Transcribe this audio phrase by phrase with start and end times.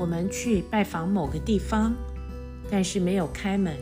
[0.00, 1.94] 我们去拜访某个地方，
[2.70, 3.76] 但是没有开门。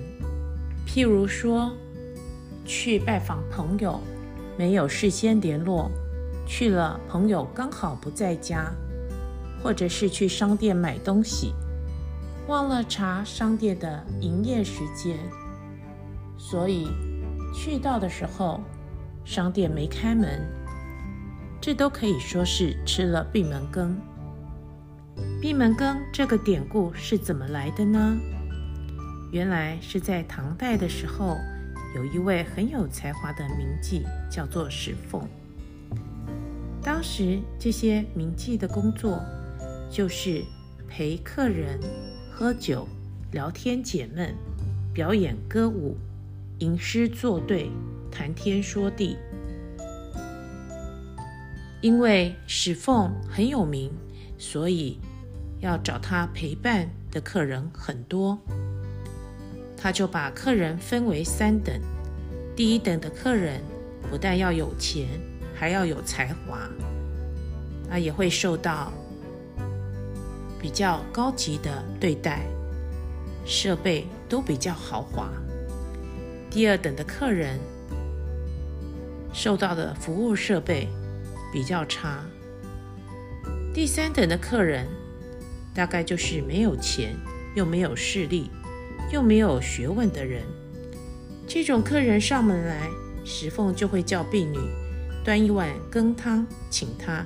[0.84, 1.70] 譬如说，
[2.64, 4.00] 去拜访朋友，
[4.58, 5.88] 没有事先联络，
[6.44, 8.68] 去了朋友刚好不在家，
[9.62, 11.54] 或者是去商店买东西，
[12.48, 15.16] 忘了查商店的营业时间，
[16.36, 16.88] 所以
[17.54, 18.60] 去到的时候，
[19.24, 20.44] 商店没开门，
[21.60, 23.96] 这都可以说是吃了闭门羹。
[25.40, 28.18] 闭门羹这个典故是怎么来的呢？
[29.30, 31.36] 原来是在唐代的时候，
[31.94, 35.22] 有一位很有才华的名妓，叫做石凤。
[36.82, 39.22] 当时这些名妓的工作，
[39.88, 40.42] 就是
[40.88, 41.78] 陪客人
[42.32, 42.88] 喝酒、
[43.30, 44.34] 聊天解闷、
[44.92, 45.96] 表演歌舞、
[46.58, 47.70] 吟诗作对、
[48.10, 49.16] 谈天说地。
[51.80, 53.92] 因为石凤很有名，
[54.36, 54.98] 所以
[55.60, 58.38] 要找他陪伴的客人很多。
[59.76, 61.74] 他就把客人分为三等，
[62.56, 63.60] 第一等的客人
[64.10, 65.06] 不但要有钱，
[65.54, 66.68] 还要有才华，
[67.88, 68.92] 那也会受到
[70.60, 72.40] 比较高级的对待，
[73.46, 75.30] 设备都比较豪华。
[76.50, 77.60] 第二等的客人
[79.32, 80.88] 受到的服务设备
[81.52, 82.24] 比较差。
[83.72, 84.88] 第三等的客人
[85.78, 87.14] 大概就是没有钱
[87.54, 88.50] 又没有势力
[89.12, 90.42] 又没有学问的人。
[91.46, 92.88] 这种客人上门来，
[93.24, 94.58] 石凤就会叫婢女
[95.24, 97.24] 端一碗羹汤请他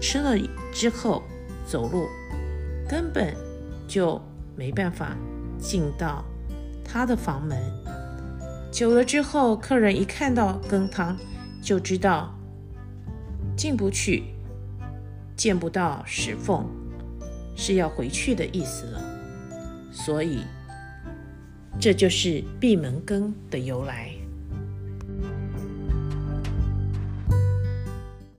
[0.00, 0.34] 吃了
[0.72, 1.22] 之后
[1.66, 2.08] 走路。
[2.88, 3.36] 根本
[3.86, 4.18] 就
[4.56, 5.14] 没办法
[5.58, 6.24] 进到
[6.82, 7.58] 他的房门。
[8.72, 11.18] 久了之后，客人一看到羹汤，
[11.60, 12.34] 就知道
[13.54, 14.24] 进不去，
[15.36, 16.66] 见不到石凤，
[17.60, 19.04] 是要回去的意思了。
[19.92, 20.44] 所以，
[21.78, 24.10] 这就是闭门羹的由来。